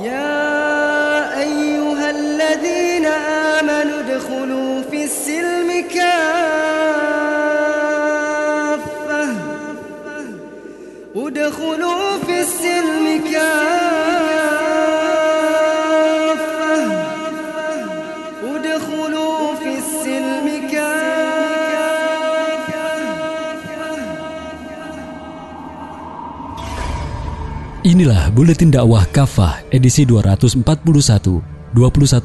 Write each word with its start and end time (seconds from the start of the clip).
يا 0.00 1.38
أيها 1.40 2.10
الذين 2.10 3.06
آمنوا 3.06 4.00
ادخلوا 4.00 4.82
في 4.90 5.04
السلم 5.04 5.84
كافة. 5.94 6.12
ادخلوا 11.16 12.18
في 12.26 12.40
السلم 12.40 13.11
Inilah 27.92 28.32
Buletin 28.32 28.72
Dakwah 28.72 29.04
Kafah 29.04 29.68
edisi 29.68 30.08
241, 30.08 30.64
21 30.64 30.64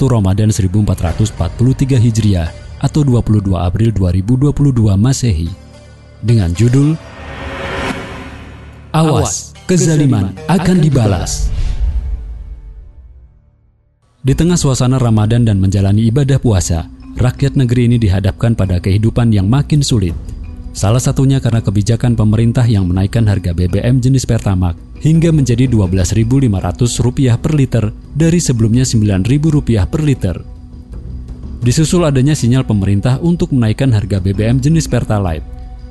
Ramadan 0.07 0.47
1443 0.47 2.07
Hijriah 2.07 2.55
atau 2.79 3.03
22 3.03 3.51
April 3.51 3.91
2022 3.91 4.95
Masehi. 4.95 5.51
Dengan 6.23 6.55
judul 6.55 6.95
Awas, 8.95 9.51
kezaliman 9.67 10.31
akan 10.47 10.79
dibalas. 10.79 11.51
Di 14.23 14.31
tengah 14.39 14.55
suasana 14.55 14.95
Ramadan 14.95 15.43
dan 15.43 15.59
menjalani 15.59 16.07
ibadah 16.07 16.39
puasa, 16.39 16.87
rakyat 17.19 17.59
negeri 17.59 17.91
ini 17.91 17.99
dihadapkan 17.99 18.55
pada 18.55 18.79
kehidupan 18.79 19.35
yang 19.35 19.51
makin 19.51 19.83
sulit. 19.83 20.15
Salah 20.71 21.03
satunya 21.03 21.43
karena 21.43 21.59
kebijakan 21.59 22.15
pemerintah 22.15 22.63
yang 22.63 22.87
menaikkan 22.87 23.27
harga 23.27 23.51
BBM 23.51 23.99
jenis 23.99 24.23
Pertamax 24.23 24.86
hingga 25.01 25.29
menjadi 25.29 25.69
Rp12.500 25.69 27.37
per 27.37 27.53
liter 27.53 27.85
dari 28.15 28.39
sebelumnya 28.41 28.83
Rp9.000 28.83 29.85
per 29.89 30.01
liter. 30.01 30.37
Disusul 31.61 32.05
adanya 32.05 32.37
sinyal 32.37 32.63
pemerintah 32.63 33.17
untuk 33.19 33.51
menaikkan 33.51 33.89
harga 33.91 34.21
BBM 34.21 34.61
jenis 34.61 34.85
Pertalite, 34.85 35.43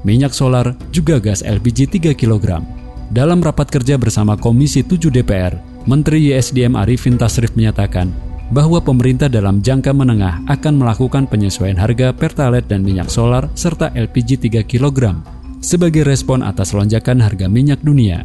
minyak 0.07 0.33
solar, 0.33 0.79
juga 0.95 1.19
gas 1.19 1.43
LPG 1.43 2.01
3 2.01 2.15
kg. 2.15 2.63
Dalam 3.11 3.39
rapat 3.39 3.71
kerja 3.71 3.95
bersama 3.99 4.35
Komisi 4.35 4.83
7 4.83 5.11
DPR, 5.11 5.59
Menteri 5.87 6.35
YSDM 6.35 6.75
Arifin 6.75 7.15
Tasrif 7.15 7.55
menyatakan 7.55 8.11
bahwa 8.51 8.79
pemerintah 8.79 9.27
dalam 9.27 9.59
jangka 9.59 9.91
menengah 9.91 10.43
akan 10.47 10.75
melakukan 10.79 11.27
penyesuaian 11.27 11.79
harga 11.79 12.15
Pertalite 12.15 12.71
dan 12.71 12.87
minyak 12.87 13.11
solar 13.11 13.51
serta 13.59 13.91
LPG 13.95 14.51
3 14.51 14.63
kg 14.67 15.19
sebagai 15.59 16.07
respon 16.07 16.47
atas 16.47 16.71
lonjakan 16.71 17.19
harga 17.19 17.51
minyak 17.51 17.83
dunia. 17.83 18.23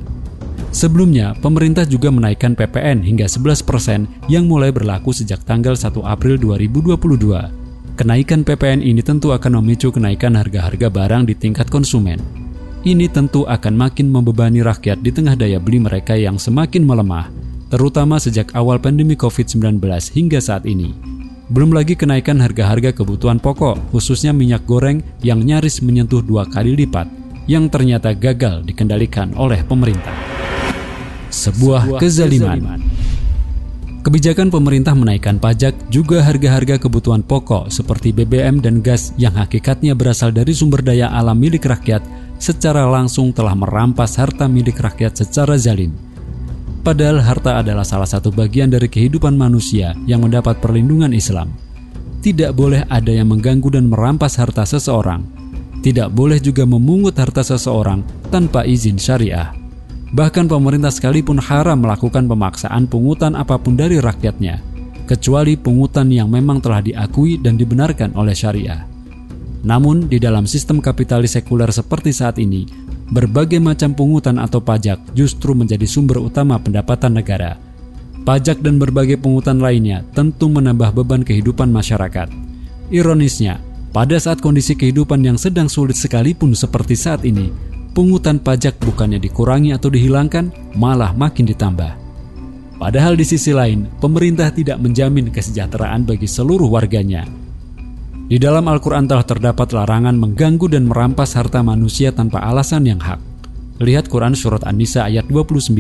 Sebelumnya, 0.72 1.36
pemerintah 1.36 1.84
juga 1.84 2.08
menaikkan 2.08 2.56
PPN 2.56 3.04
hingga 3.04 3.28
11% 3.28 4.32
yang 4.32 4.48
mulai 4.48 4.72
berlaku 4.72 5.12
sejak 5.12 5.44
tanggal 5.44 5.76
1 5.76 6.00
April 6.00 6.40
2022. 6.40 8.00
Kenaikan 8.00 8.48
PPN 8.48 8.80
ini 8.80 9.04
tentu 9.04 9.36
akan 9.36 9.60
memicu 9.60 9.92
kenaikan 9.92 10.32
harga-harga 10.40 10.88
barang 10.88 11.28
di 11.28 11.36
tingkat 11.36 11.68
konsumen. 11.68 12.24
Ini 12.88 13.12
tentu 13.12 13.44
akan 13.44 13.76
makin 13.76 14.08
membebani 14.08 14.64
rakyat 14.64 15.04
di 15.04 15.12
tengah 15.12 15.36
daya 15.36 15.60
beli 15.60 15.84
mereka 15.84 16.16
yang 16.16 16.40
semakin 16.40 16.88
melemah, 16.88 17.28
terutama 17.68 18.16
sejak 18.16 18.56
awal 18.56 18.80
pandemi 18.80 19.20
COVID-19 19.20 19.84
hingga 20.16 20.40
saat 20.40 20.64
ini. 20.64 20.96
Belum 21.52 21.76
lagi 21.76 22.00
kenaikan 22.00 22.40
harga-harga 22.40 22.96
kebutuhan 22.96 23.44
pokok, 23.44 23.92
khususnya 23.92 24.32
minyak 24.32 24.64
goreng 24.64 25.04
yang 25.20 25.44
nyaris 25.44 25.84
menyentuh 25.84 26.24
dua 26.24 26.48
kali 26.48 26.80
lipat, 26.80 27.12
yang 27.44 27.68
ternyata 27.68 28.16
gagal 28.16 28.64
dikendalikan 28.64 29.36
oleh 29.36 29.60
pemerintah 29.68 30.32
sebuah 31.32 31.98
kezaliman. 31.98 32.84
Kebijakan 34.02 34.50
pemerintah 34.50 34.98
menaikkan 34.98 35.38
pajak 35.38 35.78
juga 35.94 36.26
harga-harga 36.26 36.82
kebutuhan 36.82 37.22
pokok 37.22 37.70
seperti 37.70 38.10
BBM 38.10 38.58
dan 38.58 38.82
gas 38.82 39.14
yang 39.14 39.38
hakikatnya 39.38 39.94
berasal 39.94 40.34
dari 40.34 40.58
sumber 40.58 40.82
daya 40.82 41.06
alam 41.14 41.38
milik 41.38 41.70
rakyat 41.70 42.02
secara 42.42 42.90
langsung 42.90 43.30
telah 43.30 43.54
merampas 43.54 44.18
harta 44.18 44.50
milik 44.50 44.82
rakyat 44.82 45.22
secara 45.22 45.54
zalim. 45.54 45.94
Padahal 46.82 47.22
harta 47.22 47.62
adalah 47.62 47.86
salah 47.86 48.10
satu 48.10 48.34
bagian 48.34 48.74
dari 48.74 48.90
kehidupan 48.90 49.38
manusia 49.38 49.94
yang 50.10 50.26
mendapat 50.26 50.58
perlindungan 50.58 51.14
Islam. 51.14 51.54
Tidak 52.26 52.58
boleh 52.58 52.90
ada 52.90 53.14
yang 53.14 53.30
mengganggu 53.30 53.70
dan 53.78 53.86
merampas 53.86 54.34
harta 54.42 54.66
seseorang. 54.66 55.22
Tidak 55.86 56.10
boleh 56.10 56.42
juga 56.42 56.66
memungut 56.66 57.14
harta 57.22 57.46
seseorang 57.46 58.02
tanpa 58.34 58.66
izin 58.66 58.98
syariah. 58.98 59.61
Bahkan 60.12 60.52
pemerintah 60.52 60.92
sekalipun 60.92 61.40
haram 61.40 61.80
melakukan 61.80 62.28
pemaksaan 62.28 62.84
pungutan 62.92 63.32
apa 63.32 63.56
pun 63.56 63.80
dari 63.80 63.96
rakyatnya, 64.04 64.60
kecuali 65.08 65.56
pungutan 65.56 66.12
yang 66.12 66.28
memang 66.28 66.60
telah 66.60 66.84
diakui 66.84 67.40
dan 67.40 67.56
dibenarkan 67.56 68.12
oleh 68.20 68.36
syariah. 68.36 68.84
Namun, 69.64 70.12
di 70.12 70.20
dalam 70.20 70.44
sistem 70.44 70.84
kapitalis 70.84 71.40
sekuler 71.40 71.72
seperti 71.72 72.12
saat 72.12 72.42
ini, 72.44 72.68
berbagai 73.08 73.64
macam 73.64 73.96
pungutan 73.96 74.36
atau 74.36 74.60
pajak 74.60 75.00
justru 75.16 75.56
menjadi 75.56 75.88
sumber 75.88 76.20
utama 76.20 76.60
pendapatan 76.60 77.16
negara. 77.16 77.56
Pajak 78.28 78.60
dan 78.60 78.84
berbagai 78.84 79.16
pungutan 79.16 79.64
lainnya 79.64 80.04
tentu 80.12 80.52
menambah 80.52 80.92
beban 80.92 81.24
kehidupan 81.24 81.72
masyarakat. 81.72 82.28
Ironisnya, 82.92 83.64
pada 83.96 84.20
saat 84.20 84.44
kondisi 84.44 84.76
kehidupan 84.76 85.24
yang 85.24 85.40
sedang 85.40 85.72
sulit 85.72 85.96
sekalipun 85.96 86.52
seperti 86.52 87.00
saat 87.00 87.24
ini, 87.24 87.71
pungutan 87.92 88.40
pajak 88.40 88.80
bukannya 88.80 89.20
dikurangi 89.20 89.76
atau 89.76 89.92
dihilangkan, 89.92 90.52
malah 90.76 91.12
makin 91.16 91.48
ditambah. 91.48 91.92
Padahal 92.82 93.14
di 93.14 93.22
sisi 93.22 93.54
lain, 93.54 93.86
pemerintah 94.02 94.50
tidak 94.50 94.82
menjamin 94.82 95.30
kesejahteraan 95.30 96.02
bagi 96.02 96.26
seluruh 96.26 96.66
warganya. 96.66 97.30
Di 98.32 98.40
dalam 98.40 98.66
Al-Quran 98.66 99.06
telah 99.12 99.28
terdapat 99.28 99.76
larangan 99.76 100.16
mengganggu 100.16 100.72
dan 100.72 100.88
merampas 100.88 101.36
harta 101.36 101.60
manusia 101.62 102.16
tanpa 102.16 102.40
alasan 102.42 102.88
yang 102.88 102.98
hak. 102.98 103.20
Lihat 103.84 104.08
Quran 104.08 104.34
Surat 104.34 104.64
An-Nisa 104.64 105.06
ayat 105.06 105.28
29. 105.28 105.76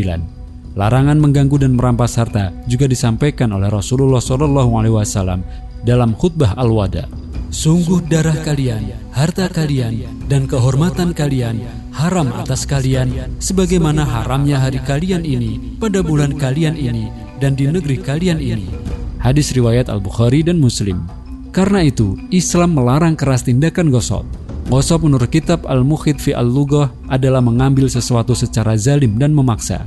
Larangan 0.75 1.15
mengganggu 1.15 1.63
dan 1.63 1.79
merampas 1.79 2.19
harta 2.19 2.51
juga 2.67 2.91
disampaikan 2.91 3.55
oleh 3.55 3.71
Rasulullah 3.71 4.19
SAW 4.19 5.41
dalam 5.87 6.11
khutbah 6.13 6.53
Al-Wada. 6.59 7.30
Sungguh 7.51 7.99
darah 8.07 8.39
kalian, 8.47 8.95
harta 9.11 9.51
kalian, 9.51 10.07
dan 10.31 10.47
kehormatan 10.47 11.11
kalian 11.11 11.59
haram 11.91 12.31
atas 12.31 12.63
kalian 12.63 13.11
sebagaimana 13.43 14.07
haramnya 14.07 14.55
hari 14.55 14.79
kalian 14.79 15.27
ini 15.27 15.75
pada 15.75 15.99
bulan 15.99 16.31
kalian 16.31 16.79
ini 16.79 17.11
dan 17.43 17.59
di 17.59 17.67
negeri 17.67 17.99
kalian 17.99 18.39
ini. 18.39 18.71
Hadis 19.19 19.51
riwayat 19.51 19.91
Al-Bukhari 19.91 20.47
dan 20.47 20.63
Muslim. 20.63 21.03
Karena 21.51 21.83
itu, 21.83 22.15
Islam 22.31 22.71
melarang 22.71 23.19
keras 23.19 23.43
tindakan 23.43 23.91
gosok. 23.91 24.23
Gosok 24.71 25.03
menurut 25.03 25.27
kitab 25.27 25.67
Al-Mukhid 25.67 26.23
fi 26.23 26.31
Al-Lughah 26.31 26.87
adalah 27.11 27.43
mengambil 27.43 27.91
sesuatu 27.91 28.31
secara 28.31 28.79
zalim 28.79 29.19
dan 29.19 29.35
memaksa. 29.35 29.83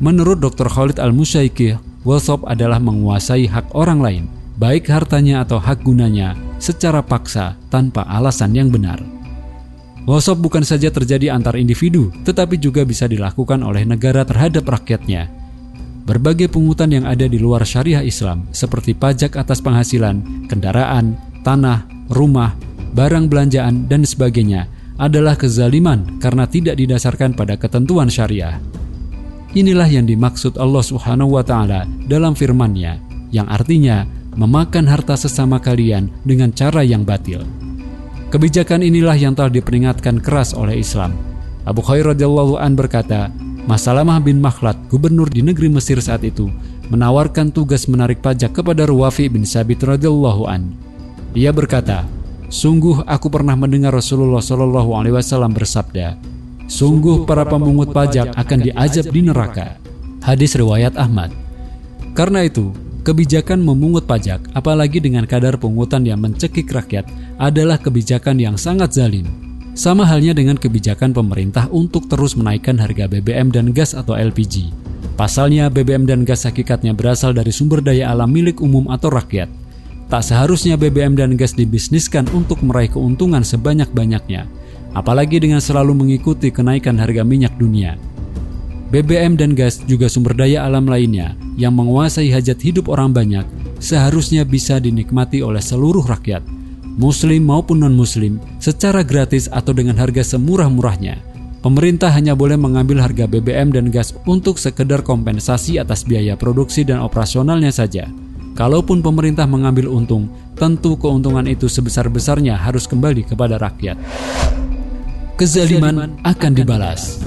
Menurut 0.00 0.40
Dr. 0.40 0.72
Khalid 0.72 0.96
Al-Musyaikih, 0.96 1.76
gosok 2.08 2.48
adalah 2.48 2.80
menguasai 2.80 3.44
hak 3.44 3.76
orang 3.76 4.00
lain, 4.00 4.24
baik 4.56 4.88
hartanya 4.88 5.44
atau 5.44 5.60
hak 5.60 5.84
gunanya, 5.84 6.32
secara 6.58 7.00
paksa 7.00 7.56
tanpa 7.70 8.04
alasan 8.06 8.54
yang 8.54 8.68
benar. 8.68 9.00
Gosok 10.08 10.40
bukan 10.40 10.64
saja 10.64 10.88
terjadi 10.88 11.32
antar 11.36 11.60
individu, 11.60 12.08
tetapi 12.24 12.56
juga 12.56 12.80
bisa 12.80 13.04
dilakukan 13.04 13.60
oleh 13.60 13.84
negara 13.84 14.24
terhadap 14.24 14.64
rakyatnya. 14.64 15.28
Berbagai 16.08 16.48
pungutan 16.48 16.88
yang 16.88 17.04
ada 17.04 17.28
di 17.28 17.36
luar 17.36 17.68
syariah 17.68 18.00
Islam, 18.00 18.48
seperti 18.48 18.96
pajak 18.96 19.36
atas 19.36 19.60
penghasilan, 19.60 20.48
kendaraan, 20.48 21.12
tanah, 21.44 21.84
rumah, 22.08 22.56
barang 22.96 23.28
belanjaan, 23.28 23.84
dan 23.84 24.08
sebagainya, 24.08 24.64
adalah 24.96 25.36
kezaliman 25.36 26.16
karena 26.18 26.48
tidak 26.48 26.80
didasarkan 26.80 27.36
pada 27.36 27.60
ketentuan 27.60 28.08
syariah. 28.08 28.56
Inilah 29.52 29.92
yang 29.92 30.08
dimaksud 30.08 30.56
Allah 30.56 30.80
Subhanahu 30.80 31.36
wa 31.36 31.44
Ta'ala 31.44 31.84
dalam 32.08 32.32
firman-Nya, 32.32 32.96
yang 33.28 33.44
artinya 33.44 34.08
memakan 34.34 34.84
harta 34.84 35.14
sesama 35.16 35.62
kalian 35.62 36.12
dengan 36.26 36.52
cara 36.52 36.84
yang 36.84 37.06
batil. 37.06 37.46
Kebijakan 38.28 38.84
inilah 38.84 39.16
yang 39.16 39.32
telah 39.32 39.48
diperingatkan 39.48 40.20
keras 40.20 40.52
oleh 40.52 40.84
Islam. 40.84 41.16
Abu 41.64 41.80
Khair 41.80 42.12
radhiyallahu 42.12 42.60
an 42.60 42.76
berkata, 42.76 43.32
Masalamah 43.64 44.20
bin 44.20 44.40
Makhlad, 44.40 44.76
gubernur 44.88 45.28
di 45.28 45.44
negeri 45.44 45.68
Mesir 45.68 46.00
saat 46.00 46.24
itu, 46.24 46.48
menawarkan 46.88 47.52
tugas 47.52 47.84
menarik 47.88 48.24
pajak 48.24 48.56
kepada 48.56 48.88
Ruwafi 48.88 49.28
bin 49.28 49.44
Sabit 49.44 49.84
radhiyallahu 49.84 50.48
an. 50.48 50.72
Dia 51.36 51.52
berkata, 51.52 52.08
Sungguh 52.48 53.04
aku 53.04 53.28
pernah 53.28 53.52
mendengar 53.52 53.92
Rasulullah 53.92 54.40
Shallallahu 54.40 54.96
Alaihi 54.96 55.20
Wasallam 55.20 55.52
bersabda, 55.52 56.16
Sungguh 56.68 57.28
para 57.28 57.44
pemungut 57.44 57.92
pajak 57.92 58.32
akan 58.36 58.58
diajab 58.64 59.08
di 59.08 59.20
neraka. 59.24 59.76
Hadis 60.24 60.56
riwayat 60.56 60.96
Ahmad. 61.00 61.32
Karena 62.12 62.44
itu, 62.44 62.72
kebijakan 63.08 63.64
memungut 63.64 64.04
pajak, 64.04 64.52
apalagi 64.52 65.00
dengan 65.00 65.24
kadar 65.24 65.56
pungutan 65.56 66.04
yang 66.04 66.20
mencekik 66.20 66.68
rakyat, 66.68 67.08
adalah 67.40 67.80
kebijakan 67.80 68.36
yang 68.36 68.60
sangat 68.60 68.92
zalim. 68.92 69.24
Sama 69.72 70.04
halnya 70.04 70.36
dengan 70.36 70.60
kebijakan 70.60 71.16
pemerintah 71.16 71.72
untuk 71.72 72.04
terus 72.12 72.36
menaikkan 72.36 72.76
harga 72.76 73.08
BBM 73.08 73.48
dan 73.48 73.72
gas 73.72 73.96
atau 73.96 74.12
LPG. 74.12 74.68
Pasalnya 75.16 75.72
BBM 75.72 76.04
dan 76.04 76.28
gas 76.28 76.44
hakikatnya 76.44 76.92
berasal 76.92 77.32
dari 77.32 77.48
sumber 77.48 77.80
daya 77.80 78.12
alam 78.12 78.28
milik 78.28 78.60
umum 78.60 78.92
atau 78.92 79.08
rakyat. 79.08 79.48
Tak 80.12 80.20
seharusnya 80.28 80.76
BBM 80.76 81.16
dan 81.16 81.32
gas 81.32 81.56
dibisniskan 81.56 82.28
untuk 82.36 82.60
meraih 82.60 82.92
keuntungan 82.92 83.40
sebanyak-banyaknya, 83.40 84.44
apalagi 84.92 85.40
dengan 85.40 85.64
selalu 85.64 85.96
mengikuti 85.96 86.52
kenaikan 86.52 87.00
harga 87.00 87.24
minyak 87.24 87.56
dunia. 87.56 87.96
BBM 88.88 89.36
dan 89.36 89.52
gas 89.52 89.84
juga 89.84 90.08
sumber 90.08 90.32
daya 90.32 90.64
alam 90.64 90.88
lainnya 90.88 91.36
yang 91.60 91.76
menguasai 91.76 92.32
hajat 92.32 92.56
hidup 92.64 92.88
orang 92.88 93.12
banyak 93.12 93.44
seharusnya 93.84 94.48
bisa 94.48 94.80
dinikmati 94.80 95.44
oleh 95.44 95.60
seluruh 95.60 96.08
rakyat, 96.08 96.40
muslim 96.96 97.44
maupun 97.44 97.84
non-muslim, 97.84 98.40
secara 98.56 99.04
gratis 99.04 99.44
atau 99.52 99.76
dengan 99.76 100.00
harga 100.00 100.24
semurah-murahnya. 100.36 101.20
Pemerintah 101.60 102.08
hanya 102.14 102.32
boleh 102.38 102.56
mengambil 102.56 103.02
harga 103.02 103.26
BBM 103.26 103.74
dan 103.74 103.92
gas 103.92 104.14
untuk 104.24 104.56
sekedar 104.56 105.04
kompensasi 105.04 105.76
atas 105.76 106.06
biaya 106.06 106.38
produksi 106.38 106.86
dan 106.86 107.02
operasionalnya 107.02 107.74
saja. 107.74 108.06
Kalaupun 108.54 109.04
pemerintah 109.04 109.44
mengambil 109.44 109.90
untung, 109.90 110.32
tentu 110.56 110.96
keuntungan 110.96 111.46
itu 111.46 111.68
sebesar-besarnya 111.68 112.56
harus 112.58 112.88
kembali 112.88 113.26
kepada 113.26 113.60
rakyat. 113.60 114.00
Kezaliman 115.38 116.18
akan 116.26 116.52
dibalas. 116.56 117.22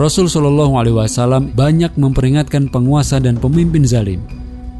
Rasul 0.00 0.32
Shallallahu 0.32 0.80
Alaihi 0.80 0.96
Wasallam 0.96 1.52
banyak 1.52 1.92
memperingatkan 2.00 2.72
penguasa 2.72 3.20
dan 3.20 3.36
pemimpin 3.36 3.84
zalim. 3.84 4.24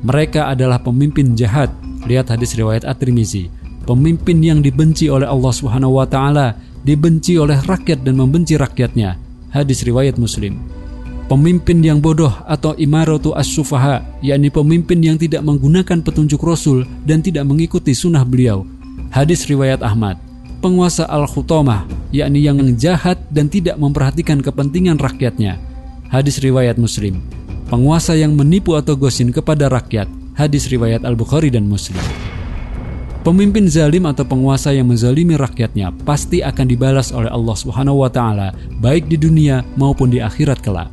Mereka 0.00 0.48
adalah 0.48 0.80
pemimpin 0.80 1.36
jahat. 1.36 1.68
Lihat 2.08 2.32
hadis 2.32 2.56
riwayat 2.56 2.88
At-Tirmizi. 2.88 3.52
Pemimpin 3.84 4.40
yang 4.40 4.64
dibenci 4.64 5.12
oleh 5.12 5.28
Allah 5.28 5.52
Subhanahu 5.52 6.00
wa 6.00 6.08
taala 6.08 6.56
dibenci 6.88 7.36
oleh 7.36 7.60
rakyat 7.68 8.00
dan 8.00 8.16
membenci 8.16 8.56
rakyatnya. 8.56 9.20
Hadis 9.52 9.84
riwayat 9.84 10.16
Muslim. 10.16 10.56
Pemimpin 11.28 11.84
yang 11.84 12.00
bodoh 12.00 12.32
atau 12.48 12.72
imaratu 12.80 13.36
as-sufaha, 13.36 14.00
yakni 14.24 14.48
pemimpin 14.48 15.04
yang 15.04 15.20
tidak 15.20 15.44
menggunakan 15.44 16.00
petunjuk 16.00 16.40
Rasul 16.40 16.88
dan 17.04 17.20
tidak 17.20 17.44
mengikuti 17.44 17.92
sunnah 17.92 18.24
beliau. 18.24 18.64
Hadis 19.12 19.44
riwayat 19.44 19.84
Ahmad. 19.84 20.16
Penguasa 20.64 21.04
al-khutamah, 21.04 21.84
yakni 22.10 22.42
yang 22.42 22.58
jahat 22.78 23.18
dan 23.30 23.50
tidak 23.50 23.78
memperhatikan 23.78 24.42
kepentingan 24.42 24.98
rakyatnya. 24.98 25.58
Hadis 26.10 26.42
riwayat 26.42 26.78
Muslim. 26.78 27.22
Penguasa 27.70 28.18
yang 28.18 28.34
menipu 28.34 28.74
atau 28.74 28.98
gosin 28.98 29.30
kepada 29.30 29.70
rakyat. 29.70 30.10
Hadis 30.34 30.66
riwayat 30.66 31.06
Al-Bukhari 31.06 31.54
dan 31.54 31.70
Muslim. 31.70 32.02
Pemimpin 33.20 33.68
zalim 33.68 34.08
atau 34.08 34.24
penguasa 34.24 34.72
yang 34.72 34.88
menzalimi 34.88 35.36
rakyatnya 35.36 35.92
pasti 36.08 36.40
akan 36.40 36.64
dibalas 36.64 37.12
oleh 37.12 37.28
Allah 37.28 37.52
Subhanahu 37.52 38.00
wa 38.00 38.08
taala 38.08 38.56
baik 38.80 39.12
di 39.12 39.20
dunia 39.20 39.60
maupun 39.76 40.08
di 40.08 40.24
akhirat 40.24 40.64
kelak. 40.64 40.88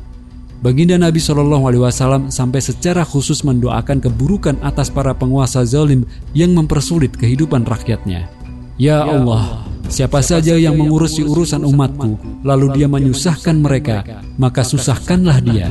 Baginda 0.58 0.98
Nabi 0.98 1.22
Shallallahu 1.22 1.70
alaihi 1.70 1.82
wasallam 1.86 2.34
sampai 2.34 2.58
secara 2.58 3.06
khusus 3.06 3.46
mendoakan 3.46 4.02
keburukan 4.02 4.58
atas 4.60 4.90
para 4.90 5.14
penguasa 5.14 5.62
zalim 5.62 6.02
yang 6.34 6.50
mempersulit 6.52 7.14
kehidupan 7.14 7.62
rakyatnya. 7.62 8.26
Ya 8.74 9.06
Allah, 9.06 9.64
siapa 9.88 10.20
saja 10.20 10.54
yang 10.54 10.76
mengurusi 10.76 11.24
urusan 11.24 11.64
umatku 11.64 12.44
lalu 12.44 12.78
dia 12.78 12.86
menyusahkan 12.86 13.56
mereka, 13.58 14.22
maka 14.36 14.62
susahkanlah 14.62 15.40
dia. 15.42 15.68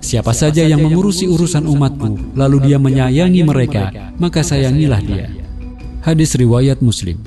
Siapa 0.00 0.32
saja 0.32 0.64
yang 0.64 0.80
mengurusi 0.80 1.28
urusan 1.28 1.68
umatku 1.68 2.32
lalu 2.32 2.64
dia 2.64 2.80
menyayangi 2.80 3.44
mereka, 3.44 3.92
maka 4.16 4.40
sayangilah 4.40 5.02
dia. 5.04 5.28
Hadis 6.00 6.32
riwayat 6.32 6.80
Muslim. 6.80 7.20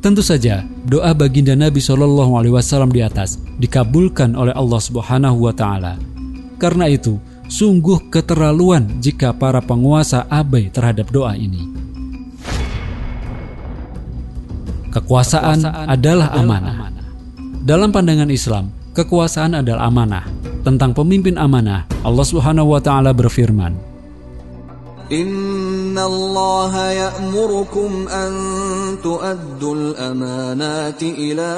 Tentu 0.00 0.20
saja, 0.24 0.64
doa 0.84 1.12
baginda 1.12 1.52
Nabi 1.56 1.80
Shallallahu 1.80 2.36
alaihi 2.36 2.52
wasallam 2.56 2.92
di 2.92 3.00
atas 3.04 3.40
dikabulkan 3.60 4.36
oleh 4.36 4.52
Allah 4.52 4.80
Subhanahu 4.80 5.48
wa 5.48 5.52
taala. 5.52 5.96
Karena 6.56 6.88
itu, 6.88 7.20
sungguh 7.48 8.08
keterlaluan 8.08 8.88
jika 9.00 9.32
para 9.36 9.60
penguasa 9.60 10.24
abai 10.28 10.72
terhadap 10.72 11.08
doa 11.12 11.36
ini. 11.36 11.83
Kekuasaan 14.93 15.65
adalah 15.67 16.33
amanah. 16.33 16.89
Dalam 17.61 17.93
pandangan 17.93 18.29
Islam, 18.33 18.73
kekuasaan 18.97 19.61
adalah 19.61 19.85
amanah. 19.85 20.25
Tentang 20.65 20.91
pemimpin 20.91 21.37
amanah, 21.37 21.85
Allah 22.01 22.25
Subhanahu 22.25 22.73
wa 22.73 22.81
taala 22.81 23.13
berfirman, 23.13 23.89
إن 25.09 25.97
الله 25.97 26.73
يأمركم 26.77 27.91
أن 28.13 28.31
تؤدوا 29.01 29.75
الأمانات 29.75 31.01
إلى 31.01 31.51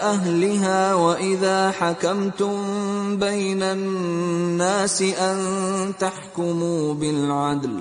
أهلها 0.00 0.80
وإذا 0.94 1.70
حكمتم 1.70 2.56
بين 3.20 3.62
الناس 3.62 4.96
أن 5.12 5.36
تحكموا 6.00 6.82
بالعدل 6.96 7.74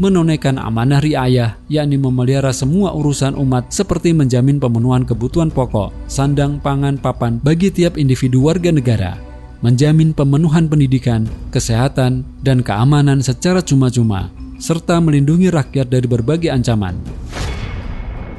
menunaikan 0.00 0.56
amanah 0.56 1.04
riayah, 1.04 1.60
yakni 1.68 2.00
memelihara 2.00 2.56
semua 2.56 2.96
urusan 2.96 3.36
umat 3.36 3.68
seperti 3.68 4.16
menjamin 4.16 4.56
pemenuhan 4.56 5.04
kebutuhan 5.04 5.52
pokok, 5.52 5.92
sandang, 6.08 6.56
pangan, 6.56 6.96
papan 6.96 7.36
bagi 7.44 7.68
tiap 7.68 8.00
individu 8.00 8.48
warga 8.48 8.72
negara, 8.72 9.20
menjamin 9.60 10.16
pemenuhan 10.16 10.72
pendidikan, 10.72 11.28
kesehatan, 11.52 12.24
dan 12.40 12.64
keamanan 12.64 13.20
secara 13.20 13.60
cuma-cuma, 13.60 14.32
serta 14.56 14.96
melindungi 15.04 15.52
rakyat 15.52 15.92
dari 15.92 16.08
berbagai 16.08 16.48
ancaman. 16.48 16.96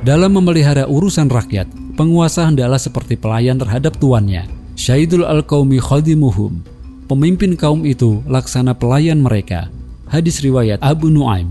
Dalam 0.02 0.34
memelihara 0.34 0.90
urusan 0.90 1.30
rakyat, 1.30 1.70
penguasa 1.94 2.42
hendaklah 2.50 2.82
seperti 2.82 3.14
pelayan 3.22 3.62
terhadap 3.62 4.02
tuannya. 4.02 4.50
Syahidul 4.74 5.30
al-Qaumi 5.30 5.78
khadimuhum. 5.78 6.66
Pemimpin 7.06 7.54
kaum 7.54 7.86
itu 7.86 8.26
laksana 8.26 8.74
pelayan 8.74 9.22
mereka, 9.22 9.70
Hadis 10.06 10.40
riwayat 10.46 10.78
Abu 10.86 11.10
Nuaim. 11.10 11.50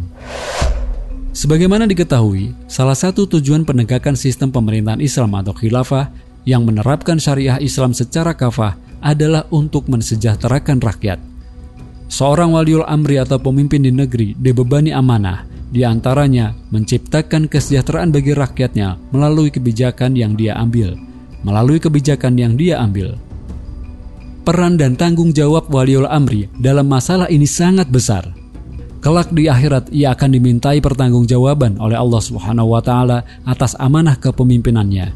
Sebagaimana 1.34 1.90
diketahui, 1.90 2.54
salah 2.70 2.94
satu 2.94 3.26
tujuan 3.26 3.66
penegakan 3.66 4.14
sistem 4.14 4.54
pemerintahan 4.54 5.02
Islam 5.02 5.34
atau 5.34 5.50
khilafah 5.50 6.14
yang 6.46 6.62
menerapkan 6.62 7.18
syariah 7.18 7.58
Islam 7.58 7.90
secara 7.90 8.30
kafah 8.38 8.78
adalah 9.02 9.50
untuk 9.50 9.90
mensejahterakan 9.90 10.78
rakyat. 10.78 11.18
Seorang 12.06 12.54
waliul 12.54 12.86
amri 12.86 13.18
atau 13.18 13.42
pemimpin 13.42 13.82
di 13.82 13.90
negeri 13.90 14.38
dibebani 14.38 14.94
amanah, 14.94 15.42
di 15.74 15.82
antaranya 15.82 16.54
menciptakan 16.70 17.50
kesejahteraan 17.50 18.14
bagi 18.14 18.30
rakyatnya 18.30 18.94
melalui 19.10 19.50
kebijakan 19.50 20.14
yang 20.14 20.38
dia 20.38 20.54
ambil, 20.54 20.94
melalui 21.42 21.82
kebijakan 21.82 22.38
yang 22.38 22.54
dia 22.54 22.78
ambil. 22.78 23.18
Peran 24.46 24.78
dan 24.78 24.94
tanggung 24.94 25.34
jawab 25.34 25.66
waliul 25.72 26.06
amri 26.06 26.46
dalam 26.62 26.86
masalah 26.86 27.26
ini 27.26 27.48
sangat 27.48 27.90
besar. 27.90 28.43
Kelak 29.04 29.36
di 29.36 29.52
akhirat 29.52 29.92
ia 29.92 30.16
akan 30.16 30.32
dimintai 30.32 30.80
pertanggungjawaban 30.80 31.76
oleh 31.76 31.92
Allah 31.92 32.24
Subhanahu 32.24 32.72
wa 32.72 32.80
taala 32.80 33.20
atas 33.44 33.76
amanah 33.76 34.16
kepemimpinannya. 34.16 35.12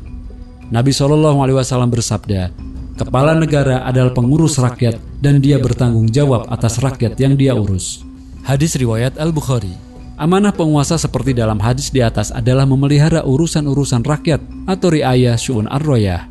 Nabi 0.68 0.92
Shallallahu 0.92 1.40
alaihi 1.40 1.57
wasallam 1.57 1.88
bersabda, 1.88 2.52
"Kepala 3.00 3.33
negara 3.33 3.88
adalah 3.88 4.12
pengurus 4.12 4.61
rakyat 4.61 5.00
dan 5.25 5.40
dia 5.40 5.57
bertanggung 5.57 6.04
jawab 6.12 6.45
atas 6.52 6.85
rakyat 6.85 7.16
yang 7.16 7.33
dia 7.33 7.57
urus." 7.57 8.04
Hadis 8.45 8.76
riwayat 8.76 9.16
Al-Bukhari. 9.16 9.73
Amanah 10.21 10.52
penguasa 10.52 11.00
seperti 11.00 11.33
dalam 11.33 11.57
hadis 11.57 11.88
di 11.88 12.04
atas 12.04 12.28
adalah 12.28 12.68
memelihara 12.68 13.25
urusan-urusan 13.25 14.04
rakyat 14.04 14.68
atau 14.68 14.92
riayah 14.92 15.40
syu'un 15.40 15.64
ar-royah. 15.64 16.28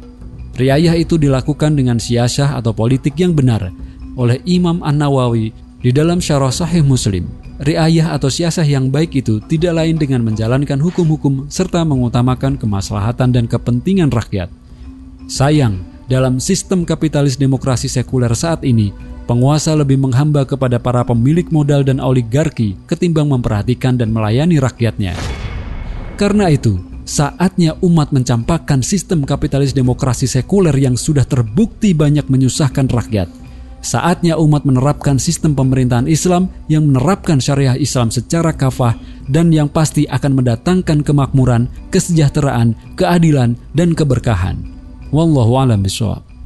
Riayah 0.53 0.93
itu 0.93 1.17
dilakukan 1.17 1.73
dengan 1.73 1.97
siasah 1.97 2.53
atau 2.53 2.69
politik 2.69 3.17
yang 3.17 3.33
benar 3.33 3.73
oleh 4.13 4.45
Imam 4.45 4.85
An-Nawawi 4.85 5.49
di 5.81 5.89
dalam 5.89 6.21
syarah 6.21 6.53
sahih 6.53 6.85
Muslim. 6.85 7.46
Riayah 7.57 8.13
atau 8.13 8.29
siasah 8.29 8.61
yang 8.69 8.93
baik 8.93 9.17
itu 9.17 9.41
tidak 9.49 9.81
lain 9.81 9.97
dengan 9.97 10.21
menjalankan 10.21 10.77
hukum-hukum 10.77 11.49
serta 11.49 11.81
mengutamakan 11.81 12.53
kemaslahatan 12.53 13.33
dan 13.33 13.49
kepentingan 13.49 14.13
rakyat. 14.13 14.53
Sayang, 15.25 15.81
dalam 16.05 16.37
sistem 16.37 16.85
kapitalis 16.85 17.33
demokrasi 17.33 17.89
sekuler 17.89 18.29
saat 18.37 18.61
ini, 18.61 18.93
penguasa 19.25 19.73
lebih 19.73 19.97
menghamba 19.97 20.45
kepada 20.45 20.77
para 20.77 21.01
pemilik 21.01 21.49
modal 21.49 21.81
dan 21.81 21.97
oligarki 21.97 22.77
ketimbang 22.85 23.33
memperhatikan 23.33 23.97
dan 23.97 24.13
melayani 24.13 24.61
rakyatnya. 24.61 25.17
Karena 26.13 26.53
itu, 26.53 26.77
saatnya 27.09 27.73
umat 27.81 28.13
mencampakkan 28.13 28.85
sistem 28.85 29.25
kapitalis 29.25 29.73
demokrasi 29.73 30.29
sekuler 30.29 30.77
yang 30.77 30.93
sudah 30.93 31.25
terbukti 31.25 31.97
banyak 31.97 32.29
menyusahkan 32.29 32.85
rakyat. 32.85 33.46
Saatnya 33.81 34.35
umat 34.41 34.65
menerapkan 34.65 35.21
sistem 35.21 35.53
pemerintahan 35.53 36.09
Islam 36.09 36.49
yang 36.67 36.89
menerapkan 36.89 37.37
syariah 37.37 37.77
Islam 37.77 38.09
secara 38.11 38.51
kafah 38.51 38.97
dan 39.29 39.53
yang 39.53 39.69
pasti 39.69 40.09
akan 40.09 40.43
mendatangkan 40.43 41.05
kemakmuran, 41.05 41.69
kesejahteraan, 41.93 42.73
keadilan, 42.97 43.55
dan 43.77 43.93
keberkahan. 43.93 44.59
Wallahu 45.13 45.55
a'lam 45.55 45.85
bishawab. 45.85 46.36